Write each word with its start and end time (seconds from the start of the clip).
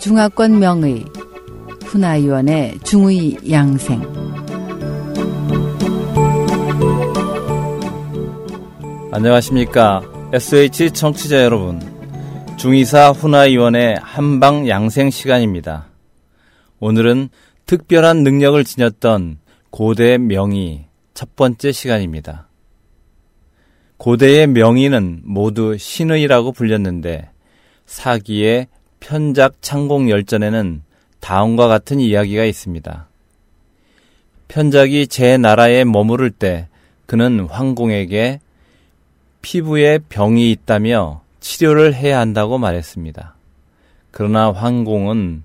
중화권 0.00 0.58
명의 0.58 1.04
훈아위원의 1.84 2.78
중의 2.84 3.38
양생. 3.50 4.02
안녕하십니까. 9.12 10.02
SH 10.32 10.92
청취자 10.92 11.42
여러분. 11.44 11.80
중의사 12.56 13.10
훈아위원의 13.10 13.98
한방 14.02 14.68
양생 14.68 15.10
시간입니다. 15.10 15.86
오늘은 16.80 17.28
특별한 17.66 18.22
능력을 18.22 18.62
지녔던 18.64 19.38
고대 19.70 20.18
명의 20.18 20.86
첫 21.14 21.36
번째 21.36 21.72
시간입니다 21.72 22.47
고대의 23.98 24.46
명의는 24.46 25.22
모두 25.24 25.76
신의라고 25.76 26.52
불렸는데 26.52 27.30
사기의 27.84 28.68
편작 29.00 29.60
창공 29.60 30.08
열전에는 30.08 30.82
다음과 31.20 31.66
같은 31.66 32.00
이야기가 32.00 32.44
있습니다. 32.44 33.08
편작이 34.46 35.08
제 35.08 35.36
나라에 35.36 35.84
머무를 35.84 36.30
때 36.30 36.68
그는 37.06 37.40
황공에게 37.40 38.40
피부에 39.42 39.98
병이 40.08 40.50
있다며 40.52 41.22
치료를 41.40 41.94
해야 41.94 42.20
한다고 42.20 42.58
말했습니다. 42.58 43.34
그러나 44.10 44.52
황공은 44.52 45.42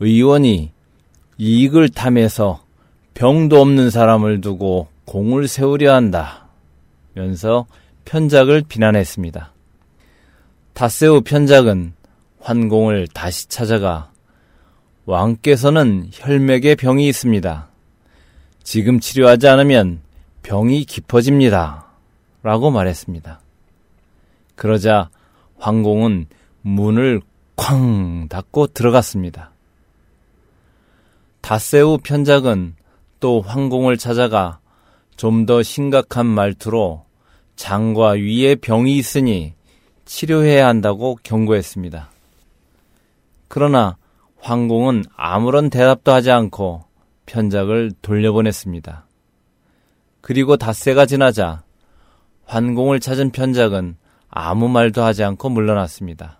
의원이 0.00 0.72
이익을 1.38 1.90
탐해서 1.90 2.62
병도 3.14 3.60
없는 3.60 3.90
사람을 3.90 4.40
두고 4.40 4.88
공을 5.04 5.46
세우려 5.46 5.94
한다. 5.94 6.49
면서 7.14 7.66
편작을 8.04 8.62
비난했습니다. 8.68 9.52
다세우 10.72 11.22
편작은 11.22 11.92
환공을 12.40 13.08
다시 13.08 13.48
찾아가 13.48 14.10
왕께서는 15.04 16.08
혈맥에 16.12 16.74
병이 16.76 17.06
있습니다. 17.08 17.68
지금 18.62 19.00
치료하지 19.00 19.48
않으면 19.48 20.00
병이 20.42 20.84
깊어집니다. 20.84 21.86
라고 22.42 22.70
말했습니다. 22.70 23.40
그러자 24.54 25.10
황공은 25.58 26.26
문을 26.62 27.20
쾅 27.56 28.28
닫고 28.28 28.68
들어갔습니다. 28.68 29.50
다세우 31.40 31.98
편작은 31.98 32.74
또 33.18 33.42
황공을 33.42 33.98
찾아가 33.98 34.60
좀 35.20 35.44
더 35.44 35.62
심각한 35.62 36.24
말투로 36.24 37.04
장과 37.54 38.12
위에 38.12 38.54
병이 38.54 38.96
있으니 38.96 39.52
치료해야 40.06 40.66
한다고 40.66 41.18
경고했습니다. 41.22 42.10
그러나 43.46 43.98
황공은 44.38 45.04
아무런 45.14 45.68
대답도 45.68 46.10
하지 46.10 46.30
않고 46.30 46.84
편작을 47.26 47.92
돌려보냈습니다. 48.00 49.06
그리고 50.22 50.56
닷새가 50.56 51.04
지나자 51.04 51.64
환공을 52.46 53.00
찾은 53.00 53.32
편작은 53.32 53.98
아무 54.30 54.70
말도 54.70 55.02
하지 55.02 55.22
않고 55.22 55.50
물러났습니다. 55.50 56.38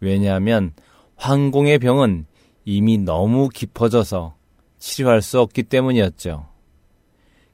왜냐하면 0.00 0.74
황공의 1.16 1.78
병은 1.78 2.26
이미 2.66 2.98
너무 2.98 3.48
깊어져서 3.48 4.34
치료할 4.78 5.22
수 5.22 5.40
없기 5.40 5.62
때문이었죠. 5.62 6.51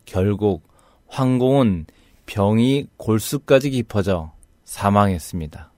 결국 0.08 0.66
황공은 1.08 1.86
병이 2.24 2.86
골수까지 2.96 3.70
깊어져 3.70 4.32
사망했습니다. 4.64 5.70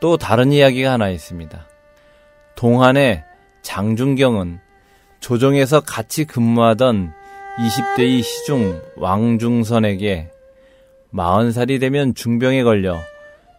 또 0.00 0.16
다른 0.18 0.52
이야기가 0.52 0.92
하나 0.92 1.08
있습니다. 1.08 1.66
동안의 2.54 3.24
장준경은 3.62 4.60
조정에서 5.20 5.80
같이 5.80 6.24
근무하던 6.24 7.12
20대의 7.58 8.22
시중 8.22 8.82
왕중선에게 8.96 10.30
40살이 11.14 11.80
되면 11.80 12.14
중병에 12.14 12.62
걸려 12.62 12.98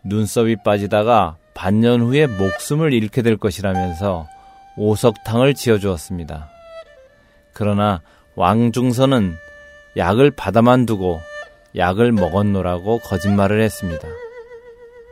눈썹이 0.04 0.58
빠지다가 0.64 1.38
반년 1.56 2.02
후에 2.02 2.28
목숨을 2.28 2.94
잃게 2.94 3.22
될 3.22 3.38
것이라면서 3.38 4.28
오석탕을 4.78 5.54
지어주었습니다. 5.54 6.54
그러나 7.54 8.02
왕중선은 8.36 9.36
약을 9.96 10.32
받아만 10.32 10.86
두고 10.86 11.22
약을 11.76 12.12
먹었노라고 12.12 13.00
거짓말을 13.00 13.62
했습니다. 13.62 14.08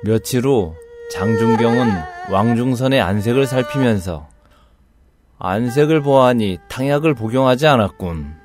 며칠 0.03 0.45
후 0.45 0.75
장중경은 1.11 1.87
왕중선의 2.31 3.01
안색을 3.01 3.45
살피면서 3.45 4.27
안색을 5.37 6.01
보아하니 6.01 6.59
탕약을 6.67 7.15
복용하지 7.15 7.67
않았군. 7.67 8.35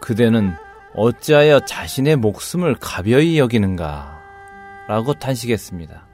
그대는 0.00 0.52
어찌하여 0.94 1.60
자신의 1.60 2.16
목숨을 2.16 2.76
가벼이 2.76 3.38
여기는가? 3.38 4.20
라고 4.88 5.14
탄식했습니다. 5.14 6.06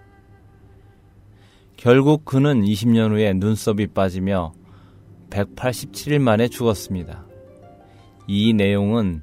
결국 1.76 2.24
그는 2.24 2.62
20년 2.62 3.12
후에 3.12 3.32
눈썹이 3.34 3.88
빠지며 3.88 4.52
187일 5.31 6.19
만에 6.19 6.49
죽었습니다. 6.49 7.25
이 8.27 8.53
내용은 8.53 9.22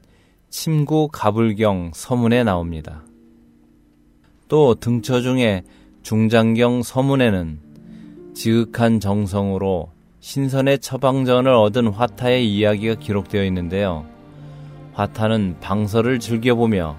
침구 0.49 1.09
가불경 1.11 1.91
서문에 1.93 2.43
나옵니다. 2.43 3.03
또 4.47 4.75
등처 4.75 5.21
중에 5.21 5.63
중장경 6.03 6.83
서문에는 6.83 7.59
지극한 8.33 8.99
정성으로 8.99 9.91
신선의 10.19 10.79
처방전을 10.79 11.51
얻은 11.51 11.87
화타의 11.87 12.51
이야기가 12.51 12.95
기록되어 12.95 13.43
있는데요. 13.45 14.05
화타는 14.93 15.57
방설을 15.61 16.19
즐겨보며 16.19 16.97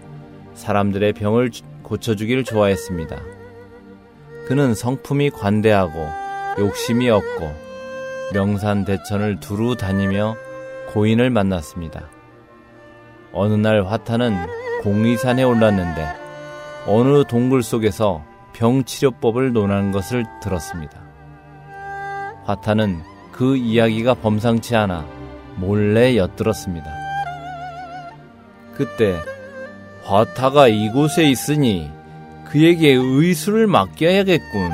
사람들의 0.55 1.13
병을 1.15 1.51
고쳐주기를 1.83 2.45
좋아했습니다. 2.45 3.21
그는 4.47 4.75
성품이 4.75 5.31
관대하고 5.31 6.07
욕심이 6.59 7.09
없고 7.11 7.66
명산 8.33 8.85
대천을 8.85 9.41
두루 9.41 9.77
다니며 9.77 10.37
고인을 10.93 11.31
만났습니다. 11.31 12.09
어느 13.33 13.55
날 13.55 13.85
화타는 13.87 14.83
공리산에 14.83 15.43
올랐는데 15.43 16.07
어느 16.87 17.25
동굴 17.25 17.63
속에서 17.63 18.25
병치료법을 18.55 19.53
논하는 19.53 19.93
것을 19.93 20.25
들었습니다. 20.43 21.01
화타는 22.45 23.03
그 23.33 23.57
이야기가 23.57 24.15
범상치 24.15 24.75
않아 24.77 25.07
몰래 25.57 26.17
엿들었습니다. 26.17 26.87
그때 28.75 29.17
화타가 30.05 30.69
이곳에 30.69 31.29
있으니 31.29 31.91
그에게 32.45 32.93
의술을 32.93 33.67
맡겨야겠군. 33.67 34.71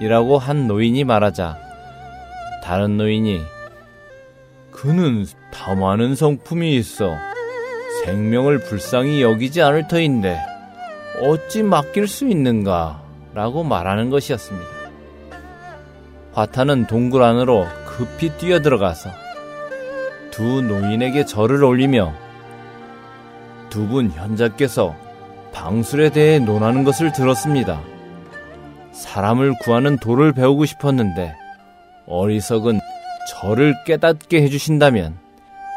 이라고 0.00 0.38
한 0.38 0.66
노인이 0.66 1.04
말하자 1.04 1.65
다른 2.66 2.96
노인이 2.96 3.44
그는 4.72 5.24
다 5.52 5.76
많은 5.76 6.16
성품이 6.16 6.74
있어 6.78 7.14
생명을 8.04 8.58
불쌍히 8.58 9.22
여기지 9.22 9.62
않을 9.62 9.86
터인데 9.86 10.36
어찌 11.22 11.62
맡길 11.62 12.08
수 12.08 12.28
있는가? 12.28 13.04
라고 13.34 13.62
말하는 13.62 14.10
것이었습니다. 14.10 14.66
화타는 16.32 16.88
동굴 16.88 17.22
안으로 17.22 17.68
급히 17.86 18.30
뛰어들어가서 18.30 19.10
두 20.32 20.60
노인에게 20.60 21.24
절을 21.24 21.62
올리며 21.62 22.12
두 23.70 23.86
분 23.86 24.10
현자께서 24.10 24.96
방술에 25.52 26.10
대해 26.10 26.40
논하는 26.40 26.82
것을 26.82 27.12
들었습니다. 27.12 27.80
사람을 28.90 29.54
구하는 29.62 29.98
도를 29.98 30.32
배우고 30.32 30.64
싶었는데 30.64 31.45
어리석은 32.06 32.80
저를 33.30 33.74
깨닫게 33.84 34.42
해주신다면 34.42 35.18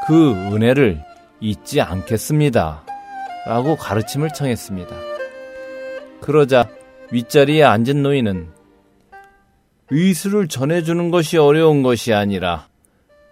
그 0.08 0.32
은혜를 0.34 1.04
잊지 1.40 1.82
않겠습니다. 1.82 2.84
라고 3.46 3.76
가르침을 3.76 4.30
청했습니다. 4.30 4.96
그러자 6.22 6.70
윗자리에 7.12 7.64
앉은 7.64 8.04
노인은 8.04 8.50
의술을 9.90 10.48
전해주는 10.48 11.10
것이 11.10 11.38
어려운 11.38 11.82
것이 11.82 12.14
아니라 12.14 12.68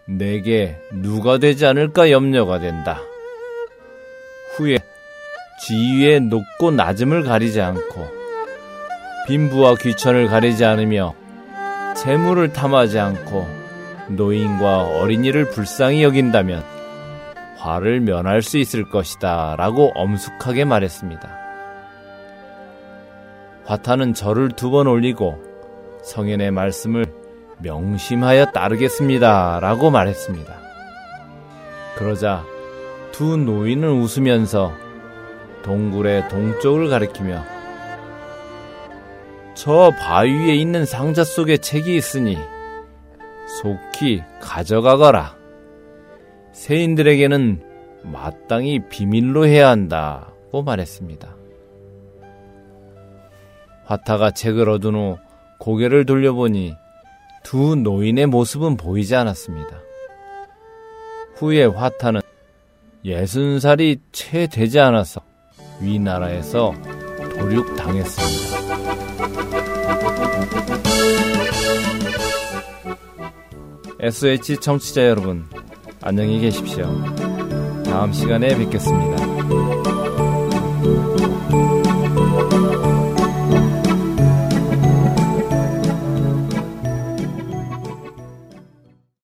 내게 0.08 0.78
누가 0.92 1.38
되지 1.38 1.66
않을까 1.66 2.10
염려가 2.10 2.60
된다. 2.60 3.00
후에 4.56 4.80
지위의 5.62 6.22
높고 6.22 6.72
낮음을 6.72 7.24
가리지 7.24 7.62
않고 7.62 8.08
빈부와 9.28 9.76
귀천을 9.76 10.28
가리지 10.28 10.66
않으며 10.66 11.14
재물을 12.04 12.54
탐하지 12.54 13.00
않고 13.00 13.48
노인과 14.10 15.00
어린이를 15.00 15.50
불쌍히 15.50 16.04
여긴다면 16.04 16.64
화를 17.58 18.02
면할 18.02 18.42
수 18.42 18.58
있을 18.58 18.90
것이다 18.90 19.56
라고 19.58 19.92
엄숙하게 19.96 20.66
말했습니다. 20.66 21.38
화타는 23.66 24.14
절을 24.14 24.52
두 24.52 24.70
번 24.70 24.88
올리고 24.88 25.42
성현의 26.04 26.52
말씀을 26.52 27.06
명심하여 27.60 28.52
따르겠습니다 28.52 29.60
라고 29.60 29.90
말했습니다. 29.90 30.54
그러자 31.98 32.44
두 33.12 33.36
노인은 33.36 33.90
웃으면서 33.90 34.72
동굴의 35.64 36.30
동쪽을 36.30 36.90
가리키며 36.90 37.57
저 39.58 39.92
바위 40.00 40.32
위에 40.34 40.56
있는 40.56 40.86
상자 40.86 41.24
속에 41.24 41.58
책이 41.58 41.96
있으니 41.96 42.38
속히 43.60 44.22
가져가거라. 44.40 45.36
세인들에게는 46.52 47.64
마땅히 48.04 48.88
비밀로 48.88 49.48
해야 49.48 49.70
한다고 49.70 50.62
말했습니다. 50.62 51.36
화타가 53.86 54.32
책을 54.32 54.70
얻은 54.70 54.94
후 54.94 55.18
고개를 55.60 56.06
돌려보니 56.06 56.76
두 57.44 57.76
노인의 57.76 58.28
모습은 58.28 58.78
보이지 58.78 59.16
않았습니다. 59.16 59.82
후에 61.38 61.66
화타는 61.66 62.22
예순 63.04 63.60
살이 63.60 63.98
채 64.12 64.46
되지 64.46 64.80
않아서 64.80 65.22
위나라에서 65.82 66.74
도륙당했습니다. 67.40 68.58
SH 74.00 74.60
청취자 74.60 75.08
여러분, 75.08 75.46
안녕히 76.02 76.40
계십시오. 76.40 76.86
다음 77.86 78.14
시간에 78.14 78.56
뵙겠습니다. 78.58 79.27